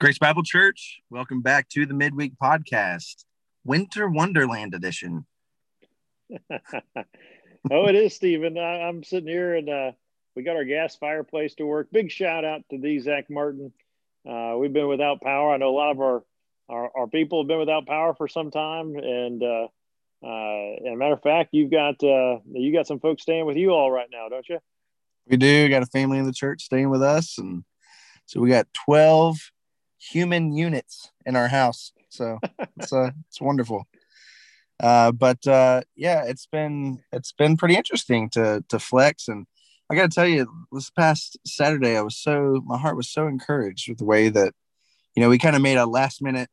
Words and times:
Grace 0.00 0.18
Bible 0.18 0.44
Church, 0.44 1.00
welcome 1.10 1.40
back 1.40 1.68
to 1.70 1.84
the 1.84 1.92
Midweek 1.92 2.34
Podcast, 2.40 3.24
Winter 3.64 4.08
Wonderland 4.08 4.72
Edition. 4.72 5.26
oh, 6.52 7.86
it 7.88 7.96
is, 7.96 8.14
Stephen. 8.14 8.56
I, 8.56 8.88
am 8.88 9.02
sitting 9.02 9.28
here 9.28 9.56
and 9.56 9.68
uh, 9.68 9.90
we 10.36 10.44
got 10.44 10.54
our 10.54 10.64
gas 10.64 10.94
fireplace 10.94 11.56
to 11.56 11.66
work. 11.66 11.88
Big 11.90 12.12
shout 12.12 12.44
out 12.44 12.60
to 12.70 12.78
the 12.78 13.00
Zach 13.00 13.28
Martin. 13.28 13.72
Uh, 14.24 14.54
we've 14.56 14.72
been 14.72 14.86
without 14.86 15.20
power. 15.20 15.52
I 15.52 15.56
know 15.56 15.70
a 15.70 15.76
lot 15.76 15.90
of 15.90 16.00
our, 16.00 16.22
our, 16.68 16.90
our 16.96 17.06
people 17.08 17.42
have 17.42 17.48
been 17.48 17.58
without 17.58 17.88
power 17.88 18.14
for 18.14 18.28
some 18.28 18.52
time. 18.52 18.94
And, 18.94 19.42
uh, 19.42 19.66
uh, 20.22 20.76
and 20.78 20.94
a 20.94 20.96
matter 20.96 21.14
of 21.14 21.22
fact, 21.22 21.48
you've 21.50 21.72
got 21.72 22.00
uh, 22.04 22.38
you 22.52 22.72
got 22.72 22.86
some 22.86 23.00
folks 23.00 23.22
staying 23.22 23.46
with 23.46 23.56
you 23.56 23.70
all 23.70 23.90
right 23.90 24.08
now, 24.12 24.28
don't 24.28 24.48
you? 24.48 24.60
We 25.26 25.38
do. 25.38 25.64
We 25.64 25.68
got 25.68 25.82
a 25.82 25.86
family 25.86 26.18
in 26.18 26.24
the 26.24 26.32
church 26.32 26.62
staying 26.62 26.88
with 26.88 27.02
us, 27.02 27.36
and 27.38 27.64
so 28.26 28.40
we 28.40 28.48
got 28.48 28.68
twelve 28.84 29.38
human 30.10 30.52
units 30.52 31.10
in 31.26 31.36
our 31.36 31.48
house. 31.48 31.92
So 32.08 32.38
it's 32.76 32.92
uh, 32.92 33.10
it's 33.28 33.40
wonderful. 33.40 33.86
Uh, 34.80 35.12
but 35.12 35.44
uh, 35.46 35.82
yeah, 35.96 36.24
it's 36.24 36.46
been 36.46 37.02
it's 37.12 37.32
been 37.32 37.56
pretty 37.56 37.74
interesting 37.74 38.30
to 38.30 38.64
to 38.68 38.78
flex, 38.78 39.28
and 39.28 39.46
I 39.90 39.94
got 39.94 40.10
to 40.10 40.14
tell 40.14 40.26
you, 40.26 40.46
this 40.70 40.90
past 40.90 41.38
Saturday, 41.46 41.96
I 41.96 42.02
was 42.02 42.16
so 42.16 42.62
my 42.64 42.78
heart 42.78 42.96
was 42.96 43.10
so 43.10 43.26
encouraged 43.26 43.88
with 43.88 43.98
the 43.98 44.04
way 44.04 44.28
that 44.28 44.52
you 45.16 45.22
know 45.22 45.28
we 45.28 45.38
kind 45.38 45.56
of 45.56 45.62
made 45.62 45.78
a 45.78 45.86
last 45.86 46.22
minute 46.22 46.48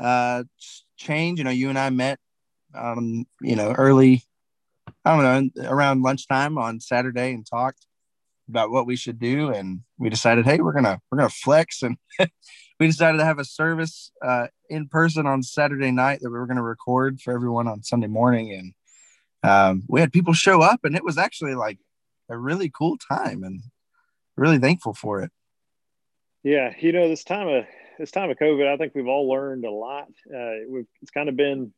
uh, 0.00 0.44
change. 0.96 1.38
You 1.38 1.44
know, 1.44 1.50
you 1.50 1.68
and 1.68 1.78
I 1.78 1.90
met, 1.90 2.18
um, 2.74 3.26
you 3.42 3.56
know, 3.56 3.72
early, 3.72 4.22
I 5.04 5.16
don't 5.16 5.52
know, 5.54 5.68
around 5.68 6.02
lunchtime 6.02 6.56
on 6.56 6.80
Saturday 6.80 7.34
and 7.34 7.46
talked 7.46 7.86
about 8.48 8.70
what 8.70 8.86
we 8.86 8.96
should 8.96 9.18
do, 9.18 9.50
and 9.50 9.80
we 9.98 10.08
decided, 10.08 10.46
hey, 10.46 10.60
we're 10.62 10.72
gonna 10.72 11.00
we're 11.10 11.18
gonna 11.18 11.28
flex 11.28 11.82
and 11.82 11.98
we 12.82 12.88
decided 12.88 13.18
to 13.18 13.24
have 13.24 13.38
a 13.38 13.44
service 13.44 14.10
uh, 14.22 14.48
in 14.68 14.88
person 14.88 15.24
on 15.24 15.40
Saturday 15.40 15.92
night 15.92 16.18
that 16.20 16.30
we 16.30 16.36
were 16.36 16.48
going 16.48 16.56
to 16.56 16.62
record 16.64 17.20
for 17.20 17.32
everyone 17.32 17.68
on 17.68 17.80
Sunday 17.84 18.08
morning, 18.08 18.52
and 18.52 18.74
um, 19.48 19.84
we 19.86 20.00
had 20.00 20.12
people 20.12 20.32
show 20.32 20.62
up, 20.62 20.80
and 20.82 20.96
it 20.96 21.04
was 21.04 21.16
actually 21.16 21.54
like 21.54 21.78
a 22.28 22.36
really 22.36 22.68
cool 22.76 22.98
time, 22.98 23.44
and 23.44 23.60
really 24.36 24.58
thankful 24.58 24.94
for 24.94 25.22
it. 25.22 25.30
Yeah, 26.42 26.74
you 26.76 26.90
know, 26.90 27.08
this 27.08 27.22
time 27.22 27.46
of 27.46 27.66
this 28.00 28.10
time 28.10 28.30
of 28.30 28.38
COVID, 28.38 28.66
I 28.66 28.76
think 28.76 28.96
we've 28.96 29.06
all 29.06 29.30
learned 29.30 29.64
a 29.64 29.70
lot. 29.70 30.08
Uh, 30.26 30.66
we've 30.68 30.88
it's 31.02 31.12
kind 31.12 31.28
of 31.28 31.36
been 31.36 31.72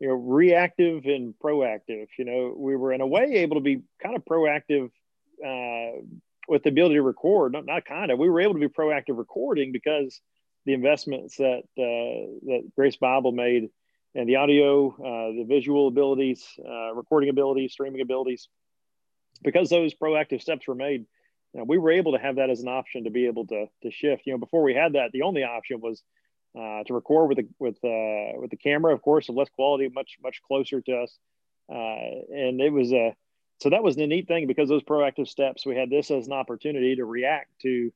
you 0.00 0.08
know 0.08 0.14
reactive 0.14 1.06
and 1.06 1.32
proactive. 1.42 2.08
You 2.18 2.26
know, 2.26 2.54
we 2.54 2.76
were 2.76 2.92
in 2.92 3.00
a 3.00 3.06
way 3.06 3.36
able 3.36 3.56
to 3.56 3.62
be 3.62 3.80
kind 4.02 4.16
of 4.16 4.24
proactive. 4.26 4.90
Uh, 5.42 6.02
with 6.48 6.64
the 6.64 6.68
ability 6.68 6.96
to 6.96 7.02
record, 7.02 7.52
not, 7.52 7.64
not 7.64 7.84
kind 7.84 8.10
of, 8.10 8.18
we 8.18 8.28
were 8.28 8.40
able 8.40 8.52
to 8.52 8.60
be 8.60 8.66
proactive 8.66 9.16
recording 9.16 9.70
because 9.70 10.20
the 10.64 10.74
investments 10.74 11.36
that 11.36 11.62
uh, 11.78 12.46
that 12.46 12.70
Grace 12.76 12.96
Bible 12.96 13.32
made 13.32 13.70
and 14.14 14.28
the 14.28 14.36
audio, 14.36 14.88
uh, 14.90 15.36
the 15.36 15.44
visual 15.48 15.88
abilities, 15.88 16.46
uh, 16.58 16.94
recording 16.94 17.30
abilities, 17.30 17.72
streaming 17.72 18.00
abilities, 18.00 18.48
because 19.42 19.70
those 19.70 19.94
proactive 19.94 20.42
steps 20.42 20.68
were 20.68 20.74
made, 20.74 21.06
you 21.54 21.60
know, 21.60 21.64
we 21.64 21.78
were 21.78 21.90
able 21.90 22.12
to 22.12 22.18
have 22.18 22.36
that 22.36 22.50
as 22.50 22.60
an 22.60 22.68
option 22.68 23.04
to 23.04 23.10
be 23.10 23.26
able 23.26 23.46
to 23.46 23.66
to 23.82 23.90
shift. 23.90 24.26
You 24.26 24.32
know, 24.32 24.38
before 24.38 24.62
we 24.62 24.74
had 24.74 24.94
that, 24.94 25.12
the 25.12 25.22
only 25.22 25.44
option 25.44 25.80
was 25.80 26.02
uh, 26.56 26.84
to 26.84 26.94
record 26.94 27.28
with 27.28 27.38
the 27.38 27.48
with 27.58 27.76
uh, 27.84 28.40
with 28.40 28.50
the 28.50 28.56
camera, 28.56 28.94
of 28.94 29.02
course, 29.02 29.28
of 29.28 29.34
less 29.34 29.48
quality, 29.50 29.88
much 29.88 30.18
much 30.22 30.42
closer 30.46 30.80
to 30.80 30.92
us, 30.98 31.18
uh, 31.70 31.74
and 31.74 32.60
it 32.60 32.72
was 32.72 32.92
a 32.92 33.14
so 33.62 33.70
that 33.70 33.84
was 33.84 33.94
the 33.94 34.06
neat 34.08 34.26
thing 34.26 34.48
because 34.48 34.68
those 34.68 34.82
proactive 34.82 35.28
steps, 35.28 35.64
we 35.64 35.76
had 35.76 35.88
this 35.88 36.10
as 36.10 36.26
an 36.26 36.32
opportunity 36.32 36.96
to 36.96 37.04
react 37.04 37.60
to 37.60 37.92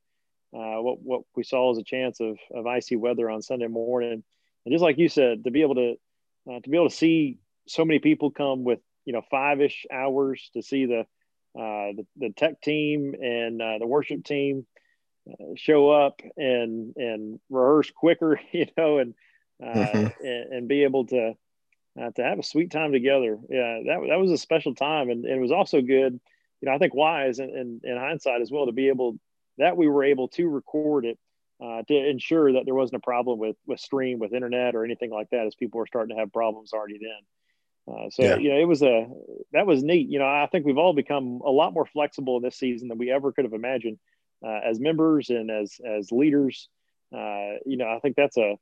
uh, 0.57 0.81
what 0.81 1.03
what 1.03 1.23
we 1.35 1.43
saw 1.43 1.71
as 1.71 1.79
a 1.79 1.83
chance 1.83 2.21
of 2.21 2.39
of 2.55 2.67
icy 2.67 2.97
weather 2.97 3.29
on 3.29 3.43
Sunday 3.43 3.67
morning, 3.67 4.25
and 4.65 4.73
just 4.73 4.83
like 4.83 4.97
you 4.99 5.09
said, 5.09 5.45
to 5.45 5.51
be 5.51 5.62
able 5.62 5.75
to 5.75 5.95
uh, 6.51 6.61
to 6.61 6.71
be 6.71 6.77
able 6.77 6.89
to 6.89 6.97
see 6.97 7.39
so 7.69 7.85
many 7.85 7.99
people 7.99 8.31
come 8.31 8.65
with 8.65 8.78
you 9.05 9.12
know 9.12 9.22
five 9.31 9.61
ish 9.61 9.84
hours 9.93 10.50
to 10.55 10.62
see 10.62 10.87
the 10.87 11.00
uh, 11.59 11.93
the, 11.93 12.06
the 12.17 12.31
tech 12.31 12.61
team 12.61 13.15
and 13.21 13.61
uh, 13.61 13.78
the 13.78 13.87
worship 13.87 14.25
team 14.25 14.67
uh, 15.31 15.55
show 15.56 15.91
up 15.91 16.21
and 16.37 16.94
and 16.97 17.38
rehearse 17.50 17.91
quicker, 17.91 18.41
you 18.53 18.67
know, 18.78 18.99
and 18.99 19.15
uh, 19.62 19.67
mm-hmm. 19.67 20.27
and, 20.27 20.53
and, 20.53 20.69
be 20.69 20.84
able 20.84 21.06
to 21.06 21.33
to 22.15 22.23
have 22.23 22.38
a 22.38 22.43
sweet 22.43 22.71
time 22.71 22.93
together. 22.93 23.38
Yeah, 23.50 23.81
that 23.87 24.06
that 24.09 24.19
was 24.21 24.31
a 24.31 24.38
special 24.38 24.75
time, 24.75 25.11
and, 25.11 25.25
and 25.25 25.37
it 25.37 25.41
was 25.41 25.53
also 25.53 25.83
good. 25.83 26.19
You 26.62 26.69
know, 26.69 26.75
I 26.75 26.78
think 26.78 26.94
wise 26.94 27.41
and 27.41 27.50
in, 27.50 27.81
in, 27.84 27.91
in 27.93 27.99
hindsight 27.99 28.41
as 28.41 28.50
well 28.50 28.65
to 28.67 28.73
be 28.73 28.88
able 28.88 29.19
that 29.59 29.77
we 29.77 29.89
were 29.89 30.05
able 30.05 30.28
to 30.28 30.49
record 30.49 31.05
it 31.05 31.19
uh, 31.62 31.83
to 31.89 31.94
ensure 31.94 32.53
that 32.53 32.62
there 32.65 32.75
wasn't 32.75 32.97
a 32.97 33.05
problem 33.05 33.39
with 33.39 33.56
with 33.67 33.81
stream 33.81 34.19
with 34.19 34.34
internet 34.34 34.75
or 34.75 34.84
anything 34.84 35.11
like 35.11 35.31
that 35.31 35.47
as 35.47 35.55
people 35.55 35.78
were 35.78 35.87
starting 35.87 36.15
to 36.15 36.21
have 36.21 36.33
problems 36.33 36.72
already 36.72 36.99
then. 36.99 37.94
Uh, 37.94 38.11
so 38.11 38.22
yeah. 38.22 38.37
you 38.37 38.50
know 38.50 38.59
it 38.59 38.69
was 38.69 38.83
a 38.83 39.06
that 39.53 39.67
was 39.67 39.83
neat. 39.83 40.09
You 40.09 40.19
know 40.19 40.27
i 40.27 40.49
think 40.50 40.67
we've 40.67 40.78
all 40.78 40.93
become 40.93 41.41
a 41.44 41.50
lot 41.50 41.72
more 41.72 41.87
flexible 41.87 42.37
in 42.37 42.43
this 42.43 42.56
season 42.56 42.89
than 42.89 42.99
we 42.99 43.11
ever 43.11 43.33
could 43.33 43.44
have 43.44 43.55
imagined 43.55 43.99
uh, 44.44 44.61
as 44.65 44.81
members 44.81 45.31
and 45.31 45.50
as 45.50 45.81
as 45.84 46.12
leaders. 46.12 46.69
Uh, 47.15 47.55
you 47.65 47.77
know 47.77 47.88
i 47.88 48.00
think 48.00 48.17
that's 48.17 48.37
a 48.37 48.56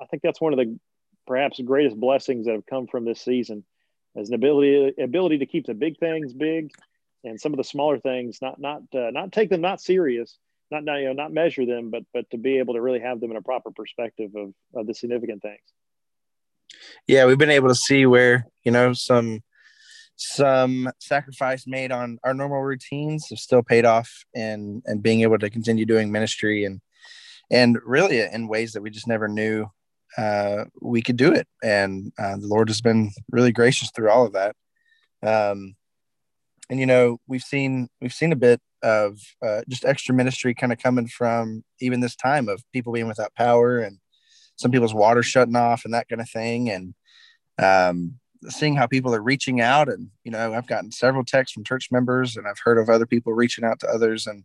i 0.00 0.06
think 0.06 0.20
that's 0.22 0.40
one 0.40 0.52
of 0.52 0.58
the 0.58 0.76
perhaps 1.28 1.60
greatest 1.60 1.98
blessings 1.98 2.44
that 2.46 2.52
have 2.52 2.66
come 2.66 2.88
from 2.88 3.04
this 3.04 3.20
season 3.20 3.64
as 4.16 4.28
an 4.28 4.34
ability 4.34 4.92
ability 5.00 5.38
to 5.38 5.46
keep 5.46 5.64
the 5.64 5.74
big 5.74 5.96
things 5.98 6.32
big 6.34 6.72
and 7.24 7.40
some 7.40 7.52
of 7.52 7.56
the 7.56 7.64
smaller 7.64 7.98
things 7.98 8.38
not 8.40 8.60
not 8.60 8.82
uh, 8.94 9.10
not 9.10 9.32
take 9.32 9.50
them 9.50 9.60
not 9.60 9.80
serious 9.80 10.38
not, 10.70 10.84
you 10.98 11.06
know 11.06 11.12
not 11.12 11.32
measure 11.32 11.66
them 11.66 11.90
but 11.90 12.02
but 12.12 12.28
to 12.30 12.38
be 12.38 12.58
able 12.58 12.74
to 12.74 12.80
really 12.80 13.00
have 13.00 13.20
them 13.20 13.30
in 13.30 13.36
a 13.36 13.42
proper 13.42 13.70
perspective 13.70 14.30
of, 14.36 14.52
of 14.74 14.86
the 14.86 14.94
significant 14.94 15.42
things. 15.42 15.60
Yeah 17.06 17.26
we've 17.26 17.38
been 17.38 17.50
able 17.50 17.68
to 17.68 17.74
see 17.74 18.06
where 18.06 18.46
you 18.64 18.72
know 18.72 18.92
some 18.92 19.42
some 20.16 20.88
sacrifice 21.00 21.66
made 21.66 21.90
on 21.90 22.18
our 22.22 22.34
normal 22.34 22.62
routines 22.62 23.28
have 23.30 23.38
still 23.38 23.62
paid 23.62 23.84
off 23.84 24.24
and 24.34 24.82
and 24.86 25.02
being 25.02 25.22
able 25.22 25.38
to 25.38 25.50
continue 25.50 25.84
doing 25.84 26.12
ministry 26.12 26.64
and 26.64 26.80
and 27.50 27.78
really 27.84 28.20
in 28.20 28.48
ways 28.48 28.72
that 28.72 28.82
we 28.82 28.90
just 28.90 29.08
never 29.08 29.28
knew 29.28 29.66
uh, 30.16 30.64
we 30.80 31.02
could 31.02 31.16
do 31.16 31.32
it. 31.32 31.46
And 31.62 32.12
uh, 32.18 32.36
the 32.36 32.46
lord 32.46 32.68
has 32.68 32.80
been 32.80 33.10
really 33.30 33.52
gracious 33.52 33.90
through 33.90 34.10
all 34.10 34.26
of 34.26 34.32
that. 34.32 34.56
Um, 35.22 35.74
and 36.70 36.80
you 36.80 36.86
know 36.86 37.18
we've 37.26 37.42
seen 37.42 37.88
we've 38.00 38.12
seen 38.12 38.32
a 38.32 38.36
bit 38.36 38.60
of 38.82 39.18
uh, 39.42 39.62
just 39.68 39.84
extra 39.84 40.14
ministry 40.14 40.54
kind 40.54 40.72
of 40.72 40.78
coming 40.78 41.06
from 41.06 41.64
even 41.80 42.00
this 42.00 42.16
time 42.16 42.48
of 42.48 42.62
people 42.72 42.92
being 42.92 43.08
without 43.08 43.34
power 43.34 43.78
and 43.78 43.98
some 44.56 44.70
people's 44.70 44.94
water 44.94 45.22
shutting 45.22 45.56
off 45.56 45.84
and 45.84 45.94
that 45.94 46.08
kind 46.08 46.20
of 46.20 46.28
thing. 46.28 46.70
And 46.70 46.94
um, 47.58 48.14
seeing 48.48 48.76
how 48.76 48.86
people 48.86 49.14
are 49.14 49.22
reaching 49.22 49.60
out 49.62 49.88
and 49.88 50.10
you 50.22 50.30
know 50.30 50.52
i've 50.52 50.66
gotten 50.66 50.92
several 50.92 51.24
texts 51.24 51.54
from 51.54 51.64
church 51.64 51.88
members 51.90 52.36
and 52.36 52.46
i've 52.46 52.58
heard 52.62 52.76
of 52.76 52.90
other 52.90 53.06
people 53.06 53.32
reaching 53.32 53.64
out 53.64 53.80
to 53.80 53.88
others. 53.88 54.26
And 54.26 54.44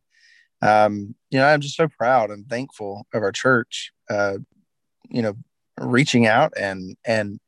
um, 0.62 1.16
you 1.30 1.40
know 1.40 1.46
i'm 1.46 1.60
just 1.60 1.76
so 1.76 1.88
proud 1.88 2.30
and 2.32 2.48
thankful 2.48 3.06
of 3.14 3.24
our 3.24 3.34
church 3.34 3.92
uh, 4.10 4.38
you 5.10 5.22
know 5.22 5.34
reaching 5.80 6.28
out 6.28 6.54
and 6.58 6.96
and 7.06 7.40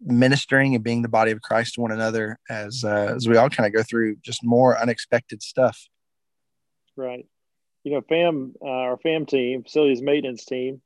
ministering 0.00 0.74
and 0.74 0.84
being 0.84 1.02
the 1.02 1.08
body 1.08 1.30
of 1.30 1.40
Christ 1.40 1.74
to 1.74 1.80
one 1.80 1.92
another 1.92 2.38
as 2.48 2.84
uh, 2.84 3.14
as 3.16 3.28
we 3.28 3.36
all 3.36 3.48
kind 3.48 3.66
of 3.66 3.72
go 3.72 3.82
through 3.82 4.16
just 4.16 4.44
more 4.44 4.78
unexpected 4.78 5.42
stuff. 5.42 5.88
Right. 6.96 7.26
You 7.84 7.92
know, 7.92 8.02
FAM, 8.08 8.54
uh, 8.60 8.68
our 8.68 8.96
FAM 8.98 9.26
team, 9.26 9.62
facilities 9.62 10.02
maintenance 10.02 10.44
team, 10.44 10.82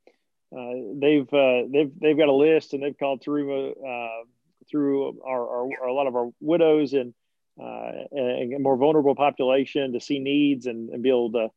uh, 0.55 0.73
they've 0.99 1.27
uh, 1.33 1.63
they've 1.71 1.91
they've 1.99 2.17
got 2.17 2.29
a 2.29 2.33
list 2.33 2.73
and 2.73 2.83
they've 2.83 2.97
called 2.97 3.21
through 3.21 3.71
uh, 3.73 4.23
through 4.69 5.19
our, 5.25 5.41
our, 5.41 5.69
our, 5.81 5.87
a 5.87 5.93
lot 5.93 6.07
of 6.07 6.15
our 6.15 6.29
widows 6.39 6.93
and, 6.93 7.13
uh, 7.61 7.91
and, 8.11 8.53
and 8.53 8.63
more 8.63 8.77
vulnerable 8.77 9.15
population 9.15 9.93
to 9.93 9.99
see 9.99 10.19
needs 10.19 10.67
and, 10.67 10.89
and 10.89 11.03
be 11.03 11.09
able 11.09 11.31
to 11.31 11.49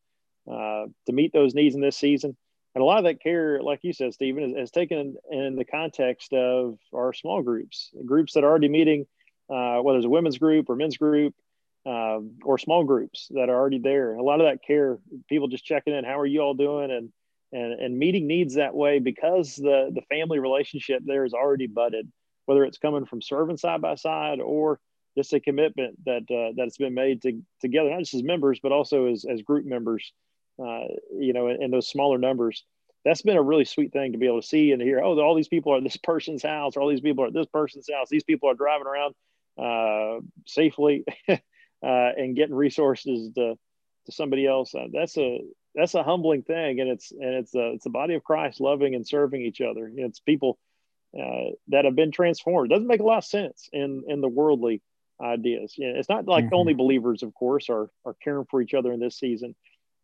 to 1.07 1.13
meet 1.13 1.33
those 1.33 1.55
needs 1.55 1.75
in 1.75 1.81
this 1.81 1.97
season 1.97 2.37
and 2.75 2.83
a 2.83 2.85
lot 2.85 2.99
of 2.99 3.05
that 3.05 3.23
care, 3.23 3.63
like 3.63 3.81
you 3.83 3.93
said, 3.93 4.15
Stephen, 4.15 4.57
is, 4.59 4.71
taken 4.71 5.17
in 5.31 5.55
the 5.55 5.65
context 5.65 6.33
of 6.33 6.79
our 6.93 7.13
small 7.13 7.41
groups, 7.41 7.91
groups 8.05 8.33
that 8.35 8.43
are 8.43 8.51
already 8.51 8.69
meeting, 8.69 9.07
uh, 9.49 9.79
whether 9.79 9.99
it's 9.99 10.07
a 10.07 10.11
women's 10.11 10.39
group 10.39 10.69
or 10.69 10.75
men's 10.75 10.97
group, 10.97 11.35
uh, 11.87 12.19
or 12.43 12.59
small 12.59 12.83
groups 12.83 13.29
that 13.31 13.49
are 13.49 13.55
already 13.55 13.79
there. 13.79 14.15
A 14.15 14.23
lot 14.23 14.41
of 14.41 14.47
that 14.47 14.65
care, 14.67 14.99
people 15.29 15.49
just 15.49 15.65
checking 15.65 15.95
in, 15.95 16.05
how 16.05 16.19
are 16.19 16.27
you 16.27 16.41
all 16.41 16.55
doing, 16.55 16.91
and 16.91 17.13
and 17.53 17.81
and 17.81 17.99
meeting 17.99 18.27
needs 18.27 18.55
that 18.55 18.75
way 18.75 18.99
because 18.99 19.55
the 19.55 19.91
the 19.95 20.03
family 20.09 20.41
relationship 20.41 21.03
there 21.05 21.25
is 21.25 21.35
already 21.35 21.69
budded, 21.69 22.11
whether 22.47 22.65
it's 22.65 22.79
coming 22.79 23.05
from 23.05 23.23
serving 23.23 23.59
side 23.59 23.83
by 23.83 23.95
side 23.95 24.41
or 24.41 24.81
just 25.17 25.33
a 25.33 25.39
commitment 25.39 25.97
that 26.07 26.23
uh, 26.29 26.53
that's 26.57 26.79
been 26.79 26.95
made 26.95 27.23
to, 27.23 27.41
together, 27.61 27.91
not 27.91 28.01
just 28.01 28.15
as 28.15 28.25
members 28.25 28.59
but 28.61 28.73
also 28.73 29.07
as 29.07 29.25
as 29.25 29.43
group 29.43 29.65
members 29.65 30.13
uh, 30.59 30.85
you 31.13 31.33
know, 31.33 31.49
in, 31.49 31.71
those 31.71 31.89
smaller 31.89 32.19
numbers. 32.19 32.65
That's 33.05 33.23
been 33.23 33.37
a 33.37 33.43
really 33.43 33.67
sweet 33.67 33.93
thing 33.93 34.13
to 34.13 34.19
be 34.19 34.27
able 34.27 34.41
to 34.41 34.47
see 34.47 34.73
and 34.73 34.81
hear. 34.81 35.01
Oh, 35.03 35.19
all 35.21 35.35
these 35.35 35.49
people 35.49 35.73
are 35.73 35.79
at 35.79 35.85
this 35.85 35.97
person's 36.03 36.43
house, 36.43 36.77
or 36.77 36.81
all 36.81 36.89
these 36.89 37.01
people 37.01 37.25
are 37.25 37.29
at 37.29 37.35
this 37.35 37.47
person's 37.47 37.89
house. 37.93 38.09
These 38.09 38.25
people 38.25 38.51
are 38.51 38.55
driving 38.55 38.87
around 38.87 39.15
uh, 39.59 40.21
safely 40.47 41.05
uh, 41.29 41.37
and 41.83 42.37
getting 42.37 42.55
resources 42.55 43.33
to 43.35 43.57
to 44.07 44.13
somebody 44.13 44.47
else. 44.47 44.75
Uh, 44.75 44.87
that's 44.93 45.17
a 45.19 45.41
that's 45.75 45.95
a 45.95 46.03
humbling 46.03 46.43
thing, 46.43 46.81
and 46.81 46.89
it's 46.89 47.11
and 47.11 47.35
it's 47.35 47.55
a 47.55 47.73
it's 47.73 47.87
a 47.87 47.91
body 47.91 48.15
of 48.15 48.25
Christ 48.25 48.61
loving 48.61 48.95
and 48.95 49.07
serving 49.07 49.43
each 49.43 49.61
other. 49.61 49.89
You 49.89 50.03
know, 50.03 50.07
it's 50.07 50.21
people 50.21 50.59
uh, 51.19 51.51
that 51.69 51.85
have 51.85 51.97
been 51.97 52.13
transformed. 52.13 52.71
It 52.71 52.75
doesn't 52.75 52.89
make 52.89 53.01
a 53.01 53.05
lot 53.05 53.19
of 53.19 53.25
sense 53.25 53.69
in 53.73 54.05
in 54.09 54.21
the 54.21 54.29
worldly 54.29 54.83
ideas. 55.21 55.75
You 55.77 55.93
know, 55.93 55.99
it's 55.99 56.09
not 56.09 56.27
like 56.27 56.47
mm-hmm. 56.47 56.55
only 56.55 56.75
believers, 56.75 57.23
of 57.23 57.35
course, 57.35 57.69
are 57.69 57.91
are 58.05 58.17
caring 58.23 58.47
for 58.51 58.61
each 58.61 58.75
other 58.75 58.93
in 58.93 59.01
this 59.01 59.19
season, 59.19 59.55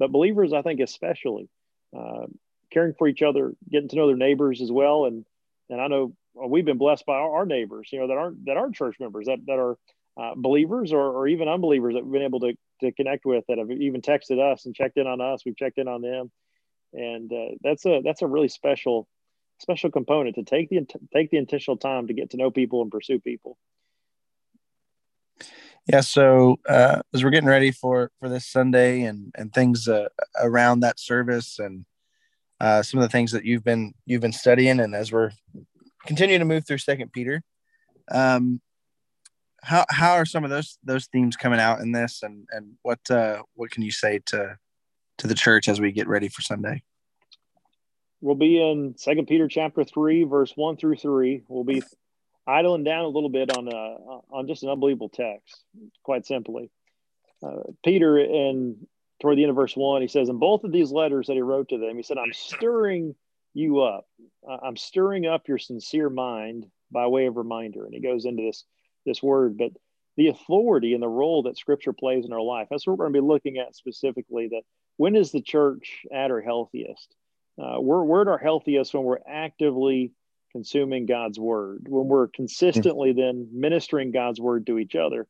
but 0.00 0.10
believers, 0.10 0.52
I 0.52 0.62
think, 0.62 0.80
especially 0.80 1.48
uh, 1.96 2.26
caring 2.72 2.94
for 2.98 3.06
each 3.06 3.22
other, 3.22 3.52
getting 3.70 3.88
to 3.90 3.96
know 3.96 4.06
their 4.06 4.16
neighbors 4.16 4.62
as 4.62 4.72
well. 4.72 5.04
And 5.04 5.24
and 5.68 5.80
I 5.80 5.86
know 5.86 6.14
we've 6.34 6.64
been 6.64 6.78
blessed 6.78 7.06
by 7.06 7.14
our, 7.14 7.36
our 7.36 7.46
neighbors, 7.46 7.90
you 7.92 8.00
know, 8.00 8.08
that 8.08 8.16
aren't 8.16 8.46
that 8.46 8.56
aren't 8.56 8.74
church 8.74 8.96
members, 8.98 9.26
that 9.26 9.38
that 9.46 9.58
are 9.58 9.76
uh, 10.20 10.32
believers 10.34 10.92
or, 10.92 11.02
or 11.02 11.28
even 11.28 11.48
unbelievers 11.48 11.94
that 11.94 12.02
we've 12.02 12.14
been 12.14 12.22
able 12.22 12.40
to 12.40 12.54
to 12.80 12.92
connect 12.92 13.26
with, 13.26 13.44
that 13.48 13.58
have 13.58 13.70
even 13.70 14.00
texted 14.00 14.40
us 14.40 14.64
and 14.64 14.74
checked 14.74 14.96
in 14.96 15.06
on 15.06 15.20
us. 15.20 15.44
We've 15.44 15.56
checked 15.56 15.78
in 15.78 15.86
on 15.86 16.00
them, 16.00 16.30
and 16.94 17.30
uh, 17.30 17.56
that's 17.62 17.84
a 17.84 18.00
that's 18.02 18.22
a 18.22 18.26
really 18.26 18.48
special 18.48 19.06
special 19.58 19.90
component 19.90 20.36
to 20.36 20.44
take 20.44 20.70
the 20.70 20.86
take 21.12 21.30
the 21.30 21.36
intentional 21.36 21.76
time 21.76 22.06
to 22.06 22.14
get 22.14 22.30
to 22.30 22.38
know 22.38 22.50
people 22.50 22.80
and 22.80 22.90
pursue 22.90 23.20
people. 23.20 23.58
Yeah, 25.86 26.00
so 26.00 26.58
uh, 26.68 27.00
as 27.14 27.24
we're 27.24 27.30
getting 27.30 27.48
ready 27.48 27.70
for 27.70 28.10
for 28.20 28.28
this 28.28 28.46
Sunday 28.46 29.02
and 29.02 29.32
and 29.36 29.52
things 29.52 29.88
uh, 29.88 30.08
around 30.40 30.80
that 30.80 31.00
service 31.00 31.58
and 31.58 31.84
uh, 32.60 32.82
some 32.82 33.00
of 33.00 33.02
the 33.02 33.08
things 33.08 33.32
that 33.32 33.44
you've 33.44 33.64
been 33.64 33.94
you've 34.04 34.20
been 34.20 34.32
studying, 34.32 34.80
and 34.80 34.94
as 34.94 35.10
we're 35.10 35.32
continuing 36.06 36.40
to 36.40 36.44
move 36.44 36.66
through 36.66 36.78
Second 36.78 37.12
Peter, 37.12 37.42
um, 38.10 38.60
how 39.62 39.84
how 39.88 40.12
are 40.12 40.26
some 40.26 40.44
of 40.44 40.50
those 40.50 40.78
those 40.84 41.06
themes 41.06 41.36
coming 41.36 41.60
out 41.60 41.80
in 41.80 41.92
this, 41.92 42.22
and 42.22 42.46
and 42.50 42.74
what 42.82 43.00
uh, 43.10 43.42
what 43.54 43.70
can 43.70 43.82
you 43.82 43.90
say 43.90 44.20
to 44.26 44.58
to 45.18 45.26
the 45.26 45.34
church 45.34 45.68
as 45.68 45.80
we 45.80 45.92
get 45.92 46.08
ready 46.08 46.28
for 46.28 46.42
Sunday? 46.42 46.82
We'll 48.20 48.34
be 48.34 48.60
in 48.60 48.94
Second 48.98 49.26
Peter 49.26 49.48
chapter 49.48 49.82
three, 49.82 50.24
verse 50.24 50.52
one 50.54 50.76
through 50.76 50.96
three. 50.96 51.42
We'll 51.48 51.64
be 51.64 51.82
idling 52.50 52.84
down 52.84 53.04
a 53.04 53.08
little 53.08 53.28
bit 53.28 53.56
on 53.56 53.68
uh, 53.68 54.20
on 54.30 54.46
just 54.48 54.62
an 54.62 54.70
unbelievable 54.70 55.08
text, 55.08 55.64
quite 56.02 56.26
simply. 56.26 56.70
Uh, 57.42 57.62
Peter, 57.84 58.18
in 58.18 58.86
toward 59.20 59.38
the 59.38 59.42
end 59.42 59.50
of 59.50 59.56
verse 59.56 59.76
one, 59.76 60.02
he 60.02 60.08
says, 60.08 60.28
in 60.28 60.38
both 60.38 60.64
of 60.64 60.72
these 60.72 60.90
letters 60.90 61.26
that 61.26 61.34
he 61.34 61.42
wrote 61.42 61.68
to 61.68 61.78
them, 61.78 61.96
he 61.96 62.02
said, 62.02 62.18
"I'm 62.18 62.32
stirring 62.32 63.14
you 63.54 63.80
up. 63.80 64.06
I'm 64.46 64.76
stirring 64.76 65.26
up 65.26 65.48
your 65.48 65.58
sincere 65.58 66.10
mind 66.10 66.66
by 66.90 67.06
way 67.06 67.26
of 67.26 67.36
reminder." 67.36 67.84
And 67.84 67.94
he 67.94 68.00
goes 68.00 68.24
into 68.24 68.42
this 68.42 68.64
this 69.06 69.22
word, 69.22 69.56
but 69.56 69.72
the 70.16 70.28
authority 70.28 70.92
and 70.92 71.02
the 71.02 71.08
role 71.08 71.44
that 71.44 71.56
Scripture 71.56 71.92
plays 71.92 72.26
in 72.26 72.32
our 72.32 72.42
life. 72.42 72.68
That's 72.70 72.86
what 72.86 72.98
we're 72.98 73.06
going 73.06 73.14
to 73.14 73.22
be 73.22 73.26
looking 73.26 73.58
at 73.58 73.74
specifically. 73.74 74.48
That 74.48 74.62
when 74.96 75.16
is 75.16 75.32
the 75.32 75.40
church 75.40 76.02
at 76.12 76.30
her 76.30 76.42
healthiest? 76.42 77.14
Uh, 77.60 77.80
we're, 77.80 78.02
we're 78.04 78.22
at 78.22 78.28
our 78.28 78.38
healthiest 78.38 78.94
when 78.94 79.04
we're 79.04 79.18
actively 79.26 80.12
consuming 80.52 81.06
God's 81.06 81.38
word, 81.38 81.86
when 81.88 82.08
we're 82.08 82.28
consistently 82.28 83.12
then 83.12 83.48
ministering 83.52 84.10
God's 84.10 84.40
word 84.40 84.66
to 84.66 84.78
each 84.78 84.94
other, 84.94 85.26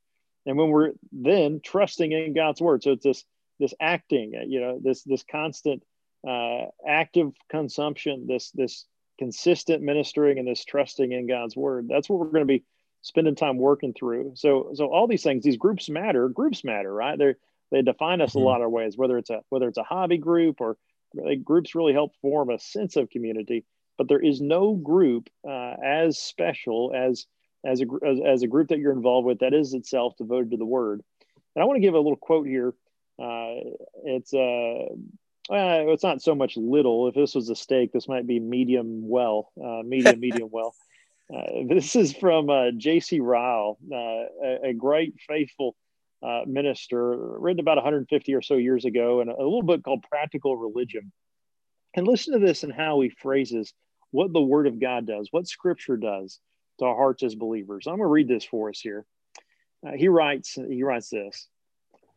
and 0.46 0.56
when 0.56 0.70
we're 0.70 0.92
then 1.12 1.60
trusting 1.64 2.12
in 2.12 2.34
God's 2.34 2.60
word. 2.60 2.82
So 2.82 2.92
it's 2.92 3.04
this 3.04 3.24
this 3.58 3.74
acting, 3.80 4.32
uh, 4.36 4.44
you 4.46 4.60
know, 4.60 4.80
this 4.82 5.02
this 5.02 5.24
constant 5.30 5.82
uh, 6.26 6.66
active 6.86 7.32
consumption, 7.50 8.26
this 8.26 8.50
this 8.52 8.86
consistent 9.18 9.82
ministering, 9.82 10.38
and 10.38 10.48
this 10.48 10.64
trusting 10.64 11.12
in 11.12 11.26
God's 11.26 11.56
word. 11.56 11.86
That's 11.88 12.08
what 12.08 12.18
we're 12.18 12.26
going 12.26 12.46
to 12.46 12.58
be 12.58 12.64
spending 13.02 13.34
time 13.34 13.58
working 13.58 13.94
through. 13.94 14.32
So 14.36 14.72
so 14.74 14.86
all 14.86 15.06
these 15.06 15.22
things, 15.22 15.44
these 15.44 15.56
groups 15.56 15.88
matter. 15.88 16.28
Groups 16.28 16.64
matter, 16.64 16.92
right? 16.92 17.18
They 17.18 17.34
they 17.70 17.82
define 17.82 18.20
us 18.20 18.30
mm-hmm. 18.30 18.40
a 18.40 18.44
lot 18.44 18.62
of 18.62 18.70
ways. 18.70 18.96
Whether 18.96 19.18
it's 19.18 19.30
a 19.30 19.40
whether 19.50 19.68
it's 19.68 19.78
a 19.78 19.82
hobby 19.82 20.18
group 20.18 20.60
or 20.60 20.76
like, 21.14 21.44
groups 21.44 21.74
really 21.74 21.92
help 21.92 22.12
form 22.22 22.50
a 22.50 22.58
sense 22.58 22.96
of 22.96 23.10
community 23.10 23.64
but 24.00 24.08
there 24.08 24.18
is 24.18 24.40
no 24.40 24.72
group 24.72 25.28
uh, 25.46 25.74
as 25.84 26.18
special 26.18 26.90
as 26.96 27.26
as 27.66 27.82
a 27.82 27.84
as, 28.02 28.18
as, 28.26 28.42
a 28.42 28.46
group 28.46 28.68
that 28.68 28.78
you're 28.78 28.94
involved 28.94 29.26
with 29.26 29.40
that 29.40 29.52
is 29.52 29.74
itself 29.74 30.14
devoted 30.16 30.52
to 30.52 30.56
the 30.56 30.64
word. 30.64 31.02
And 31.54 31.62
I 31.62 31.66
want 31.66 31.76
to 31.76 31.82
give 31.82 31.92
a 31.92 31.98
little 31.98 32.16
quote 32.16 32.46
here. 32.46 32.72
Uh, 33.22 33.60
it's 34.02 34.32
uh, 34.32 34.86
uh, 35.50 35.92
it's 35.92 36.02
not 36.02 36.22
so 36.22 36.34
much 36.34 36.56
little. 36.56 37.08
If 37.08 37.14
this 37.14 37.34
was 37.34 37.50
a 37.50 37.54
steak, 37.54 37.92
this 37.92 38.08
might 38.08 38.26
be 38.26 38.40
medium 38.40 39.06
well, 39.06 39.52
uh, 39.62 39.82
medium 39.84 40.18
medium 40.26 40.48
well. 40.50 40.74
Uh, 41.30 41.64
this 41.68 41.94
is 41.94 42.14
from 42.14 42.48
uh, 42.48 42.70
J.C. 42.74 43.20
Ryle, 43.20 43.76
uh, 43.92 43.96
a, 43.96 44.68
a, 44.68 44.72
great 44.72 45.12
faithful 45.28 45.76
uh, 46.22 46.40
minister, 46.46 47.38
written 47.38 47.60
about 47.60 47.76
150 47.76 48.34
or 48.34 48.40
so 48.40 48.54
years 48.54 48.86
ago, 48.86 49.20
and 49.20 49.28
a, 49.28 49.34
a 49.34 49.44
little 49.44 49.62
book 49.62 49.84
called 49.84 50.06
Practical 50.08 50.56
Religion. 50.56 51.12
And 51.94 52.06
listen 52.06 52.32
to 52.32 52.38
this 52.38 52.62
and 52.62 52.72
how 52.72 53.02
he 53.02 53.10
phrases 53.10 53.74
what 54.10 54.32
the 54.32 54.40
Word 54.40 54.66
of 54.66 54.80
God 54.80 55.06
does, 55.06 55.28
what 55.30 55.46
Scripture 55.46 55.96
does 55.96 56.40
to 56.78 56.86
our 56.86 56.96
hearts 56.96 57.22
as 57.22 57.34
believers. 57.34 57.86
I'm 57.86 57.96
going 57.96 58.06
to 58.06 58.12
read 58.12 58.28
this 58.28 58.44
for 58.44 58.70
us 58.70 58.80
here. 58.80 59.04
Uh, 59.86 59.92
he 59.92 60.08
writes. 60.08 60.54
He 60.54 60.82
writes 60.82 61.10
this. 61.10 61.48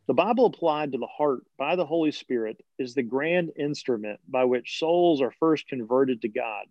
The 0.05 0.13
Bible 0.13 0.47
applied 0.47 0.91
to 0.91 0.97
the 0.97 1.07
heart 1.07 1.43
by 1.57 1.75
the 1.75 1.85
Holy 1.85 2.11
Spirit 2.11 2.61
is 2.77 2.93
the 2.93 3.03
grand 3.03 3.51
instrument 3.57 4.19
by 4.27 4.43
which 4.43 4.77
souls 4.77 5.21
are 5.21 5.31
first 5.39 5.67
converted 5.67 6.21
to 6.21 6.29
God. 6.29 6.65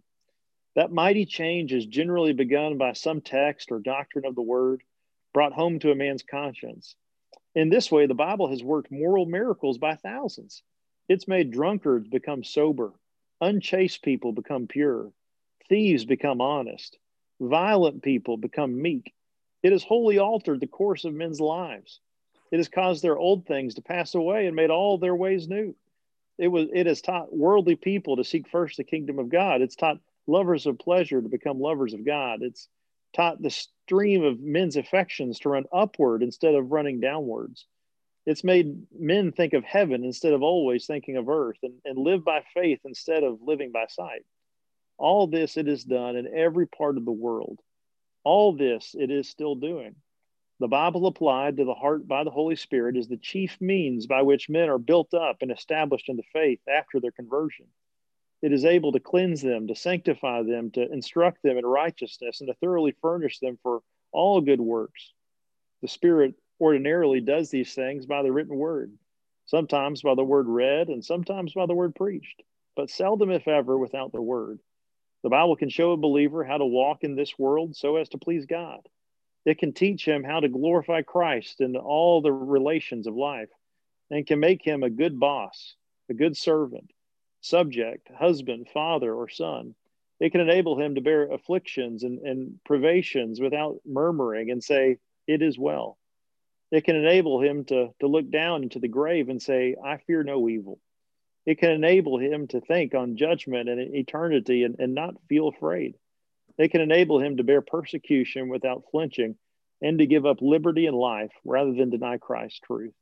That 0.75 0.93
mighty 0.93 1.25
change 1.25 1.73
is 1.73 1.87
generally 1.87 2.33
begun 2.33 2.77
by 2.77 2.93
some 2.93 3.21
text 3.21 3.73
or 3.73 3.79
doctrine 3.79 4.27
of 4.27 4.35
the 4.35 4.43
Word 4.43 4.83
brought 5.33 5.53
home 5.53 5.79
to 5.79 5.91
a 5.91 5.95
man's 5.95 6.23
conscience. 6.23 6.95
In 7.55 7.69
this 7.69 7.91
way, 7.91 8.07
the 8.07 8.15
Bible 8.15 8.49
has 8.49 8.63
worked 8.63 8.91
moral 8.91 9.27
miracles 9.27 9.79
by 9.79 9.97
thousands. 9.97 10.63
It's 11.09 11.29
made 11.29 11.51
drunkards 11.51 12.09
become 12.09 12.45
sober, 12.45 12.93
Unchaste 13.43 14.03
people 14.03 14.31
become 14.31 14.69
pure. 14.69 15.11
Thieves 15.69 16.05
become 16.05 16.41
honest. 16.41 16.97
Violent 17.41 18.01
people 18.01 18.37
become 18.37 18.81
meek. 18.81 19.13
It 19.65 19.73
has 19.73 19.83
wholly 19.83 20.21
altered 20.21 20.61
the 20.61 20.69
course 20.69 21.05
of 21.05 21.13
men's 21.13 21.41
lives. 21.41 21.99
It 22.53 22.59
has 22.59 22.69
caused 22.69 23.03
their 23.03 23.19
old 23.19 23.45
things 23.45 23.75
to 23.75 23.83
pass 23.83 24.15
away 24.15 24.47
and 24.47 24.55
made 24.55 24.71
all 24.71 24.97
their 24.97 25.17
ways 25.17 25.49
new. 25.49 25.75
It 26.39 26.47
was 26.47 26.69
it 26.73 26.87
has 26.87 27.03
taught 27.03 27.37
worldly 27.37 27.75
people 27.75 28.15
to 28.15 28.25
seek 28.25 28.49
first 28.49 28.77
the 28.77 28.85
kingdom 28.85 29.19
of 29.19 29.29
God. 29.29 29.61
It's 29.61 29.75
taught 29.75 29.99
lovers 30.29 30.67
of 30.67 30.79
pleasure 30.79 31.21
to 31.21 31.29
become 31.29 31.59
lovers 31.59 31.95
of 31.95 32.05
God. 32.05 32.43
It's 32.43 32.69
taught 33.13 33.43
the 33.43 33.51
stream 33.51 34.23
of 34.23 34.39
men's 34.39 34.77
affections 34.77 35.41
to 35.41 35.49
run 35.49 35.65
upward 35.73 36.23
instead 36.23 36.55
of 36.55 36.71
running 36.71 37.01
downwards. 37.01 37.67
It's 38.25 38.45
made 38.45 38.87
men 38.97 39.33
think 39.33 39.53
of 39.53 39.65
heaven 39.65 40.05
instead 40.05 40.33
of 40.33 40.43
always 40.43 40.87
thinking 40.87 41.17
of 41.17 41.29
earth 41.29 41.59
and, 41.63 41.75
and 41.85 41.99
live 41.99 42.25
by 42.25 42.45
faith 42.55 42.81
instead 42.85 43.25
of 43.25 43.43
living 43.43 43.73
by 43.73 43.87
sight. 43.89 44.25
All 44.97 45.27
this 45.27 45.57
it 45.57 45.67
is 45.67 45.83
done 45.83 46.17
in 46.17 46.33
every 46.33 46.67
part 46.67 46.97
of 46.97 47.05
the 47.05 47.11
world. 47.11 47.59
All 48.23 48.53
this 48.53 48.95
it 48.97 49.11
is 49.11 49.29
still 49.29 49.57
doing. 49.57 49.97
The 50.61 50.69
Bible 50.69 51.09
applied 51.09 51.57
to 51.57 51.65
the 51.65 51.75
heart 51.75 52.07
by 52.07 52.23
the 52.23 52.31
Holy 52.31 52.55
Spirit 52.55 52.97
is 52.97 53.09
the 53.09 53.17
chief 53.17 53.61
means 53.61 54.07
by 54.07 54.23
which 54.23 54.49
men 54.49 54.69
are 54.69 54.79
built 54.79 55.13
up 55.13 55.39
and 55.41 55.51
established 55.51 56.09
in 56.09 56.17
the 56.17 56.23
faith 56.33 56.61
after 56.69 57.01
their 57.01 57.11
conversion. 57.11 57.67
It 58.43 58.53
is 58.53 58.65
able 58.65 58.93
to 58.93 59.01
cleanse 59.01 59.43
them, 59.43 59.67
to 59.67 59.75
sanctify 59.75 60.45
them, 60.45 60.71
to 60.73 60.93
instruct 60.93 61.43
them 61.43 61.59
in 61.59 61.67
righteousness, 61.67 62.41
and 62.41 62.49
to 62.49 62.55
thoroughly 62.55 62.95
furnish 63.03 63.41
them 63.41 63.59
for 63.63 63.83
all 64.13 64.41
good 64.41 64.61
works. 64.61 65.13
The 65.81 65.89
Spirit 65.89 66.35
ordinarily 66.63 67.21
does 67.21 67.51
these 67.51 67.75
things 67.75 68.07
by 68.07 68.23
the 68.23 68.31
written 68.31 68.57
word, 68.57 68.93
sometimes 69.47 70.01
by 70.01 70.15
the 70.15 70.23
word 70.23 70.47
read, 70.47 70.89
and 70.89 71.05
sometimes 71.05 71.53
by 71.53 71.67
the 71.67 71.75
word 71.75 71.93
preached, 71.93 72.41
but 72.77 72.89
seldom, 72.89 73.33
if 73.33 73.49
ever, 73.49 73.77
without 73.77 74.13
the 74.13 74.23
word. 74.23 74.61
The 75.25 75.29
Bible 75.29 75.57
can 75.57 75.71
show 75.71 75.91
a 75.91 75.97
believer 75.97 76.45
how 76.45 76.59
to 76.59 76.65
walk 76.65 77.03
in 77.03 77.17
this 77.17 77.37
world 77.37 77.75
so 77.75 77.97
as 77.97 78.09
to 78.11 78.19
please 78.19 78.47
God. 78.47 78.89
It 79.45 79.59
can 79.59 79.73
teach 79.73 80.07
him 80.07 80.23
how 80.23 80.39
to 80.39 80.49
glorify 80.49 81.03
Christ 81.03 81.61
in 81.61 81.77
all 81.77 82.23
the 82.23 82.33
relations 82.33 83.09
of 83.09 83.17
life 83.17 83.51
and 84.09 84.25
can 84.25 84.39
make 84.39 84.65
him 84.65 84.85
a 84.85 84.91
good 84.91 85.19
boss, 85.19 85.75
a 86.09 86.15
good 86.15 86.37
servant, 86.37 86.93
subject, 87.41 88.09
husband, 88.17 88.69
father, 88.73 89.13
or 89.13 89.29
son. 89.29 89.75
It 90.21 90.31
can 90.31 90.41
enable 90.41 90.79
him 90.79 90.95
to 90.95 91.01
bear 91.01 91.25
afflictions 91.25 92.05
and, 92.05 92.21
and 92.21 92.61
privations 92.65 93.41
without 93.41 93.81
murmuring 93.85 94.53
and 94.53 94.63
say, 94.63 94.99
It 95.27 95.43
is 95.43 95.59
well 95.59 95.99
it 96.73 96.85
can 96.85 96.97
enable 96.97 97.41
him 97.41 97.65
to, 97.67 97.91
to 98.01 98.07
look 98.07 98.31
down 98.31 98.63
into 98.63 98.79
the 98.81 98.89
grave 98.89 99.29
and 99.29 99.41
say, 99.41 99.77
I 99.85 99.99
fear 99.99 100.25
no 100.25 100.49
evil. 100.49 100.81
It 101.45 101.59
can 101.59 101.71
enable 101.71 102.19
him 102.19 102.49
to 102.49 102.63
think 102.63 102.95
on 102.95 103.19
judgment 103.19 103.69
and 103.69 103.95
eternity 103.95 104.65
and, 104.65 104.77
and 104.79 104.95
not 104.95 105.15
feel 105.29 105.49
afraid. 105.49 105.95
It 106.57 106.71
can 106.71 106.81
enable 106.81 107.21
him 107.21 107.37
to 107.37 107.45
bear 107.45 107.61
persecution 107.61 108.49
without 108.49 108.85
flinching 108.91 109.37
and 109.83 109.99
to 109.99 110.07
give 110.07 110.25
up 110.25 110.39
liberty 110.41 110.87
and 110.87 110.97
life 110.97 111.33
rather 111.45 111.75
than 111.75 111.91
deny 111.91 112.17
Christ's 112.17 112.61
truth. 112.61 112.95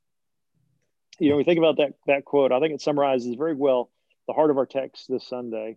You 1.21 1.31
know, 1.31 1.37
we 1.37 1.45
think 1.45 1.59
about 1.59 1.77
that, 1.77 1.93
that 2.07 2.25
quote, 2.25 2.51
I 2.51 2.59
think 2.59 2.75
it 2.75 2.81
summarizes 2.81 3.37
very 3.37 3.55
well 3.55 3.91
the 4.27 4.33
heart 4.33 4.51
of 4.51 4.59
our 4.59 4.67
text 4.67 5.07
this 5.09 5.29
Sunday 5.29 5.77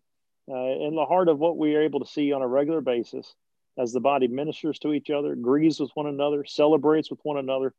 uh, 0.50 0.54
and 0.56 0.98
the 0.98 1.06
heart 1.06 1.28
of 1.28 1.38
what 1.38 1.58
we 1.58 1.76
are 1.76 1.84
able 1.84 2.00
to 2.00 2.12
see 2.12 2.32
on 2.32 2.42
a 2.42 2.48
regular 2.48 2.82
basis 2.82 3.32
as 3.78 3.92
the 3.92 4.00
body 4.00 4.28
ministers 4.28 4.80
to 4.80 4.94
each 4.94 5.10
other, 5.10 5.34
agrees 5.34 5.80
with 5.80 5.92
one 5.96 6.08
another, 6.08 6.46
celebrates 6.46 7.10
with 7.10 7.20
one 7.24 7.38
another, 7.38 7.74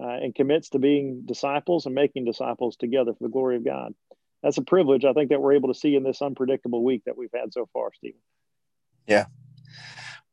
uh, 0.00 0.08
and 0.08 0.34
commits 0.34 0.68
to 0.70 0.78
being 0.78 1.22
disciples 1.24 1.86
and 1.86 1.94
making 1.94 2.24
disciples 2.24 2.76
together 2.76 3.12
for 3.14 3.24
the 3.24 3.30
glory 3.30 3.56
of 3.56 3.64
God. 3.64 3.94
that's 4.42 4.58
a 4.58 4.62
privilege 4.62 5.04
I 5.04 5.12
think 5.12 5.30
that 5.30 5.40
we're 5.40 5.54
able 5.54 5.72
to 5.72 5.78
see 5.78 5.96
in 5.96 6.04
this 6.04 6.22
unpredictable 6.22 6.84
week 6.84 7.02
that 7.06 7.16
we've 7.16 7.32
had 7.34 7.52
so 7.52 7.68
far, 7.72 7.90
Stephen. 7.94 8.20
Yeah. 9.06 9.26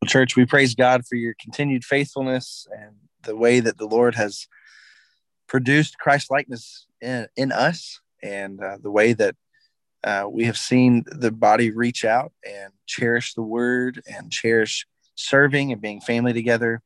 Well, 0.01 0.10
church, 0.10 0.36
we 0.36 0.45
praise 0.45 0.75
God 0.75 1.05
for 1.05 1.15
your 1.15 1.34
continued 1.39 1.84
faithfulness 1.84 2.67
and 2.77 2.95
the 3.24 3.36
way 3.36 3.60
that 3.60 3.77
the 3.77 3.88
Lord 3.88 4.15
has 4.15 4.48
produced 5.48 5.98
Christ 5.98 6.29
likeness 6.29 6.86
in, 7.01 7.27
in 7.36 7.51
us 7.51 8.00
and 8.22 8.62
uh, 8.62 8.77
the 8.81 8.91
way 8.91 9.13
that 9.13 9.36
uh, 10.03 10.27
we 10.29 10.45
have 10.45 10.57
seen 10.57 11.03
the 11.07 11.31
body 11.31 11.72
reach 11.72 12.05
out 12.05 12.31
and 12.48 12.72
cherish 12.86 13.34
the 13.34 13.41
word 13.41 14.03
and 14.05 14.31
cherish 14.31 14.86
serving 15.15 15.72
and 15.72 15.81
being 15.81 16.01
family 16.01 16.34
together. 16.34 16.81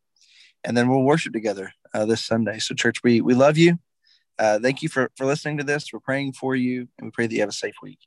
And 0.64 0.76
then 0.76 0.90
we'll 0.90 1.04
worship 1.04 1.34
together 1.34 1.74
uh, 1.94 2.06
this 2.06 2.24
Sunday. 2.24 2.60
So, 2.60 2.76
church, 2.76 3.02
we, 3.04 3.22
we 3.22 3.34
love 3.34 3.58
you. 3.58 3.80
Uh, 4.38 4.60
thank 4.60 4.82
you 4.82 4.90
for, 4.90 5.12
for 5.18 5.26
listening 5.26 5.58
to 5.58 5.64
this. 5.64 5.92
We're 5.92 6.00
praying 6.00 6.34
for 6.34 6.56
you 6.56 6.88
and 6.98 7.08
we 7.08 7.12
pray 7.12 7.28
that 7.28 7.34
you 7.34 7.42
have 7.42 7.50
a 7.50 7.54
safe 7.54 7.76
week. 7.82 8.00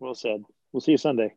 Well 0.00 0.14
said. 0.14 0.42
We'll 0.72 0.80
see 0.80 0.92
you 0.92 0.98
Sunday. 0.98 1.34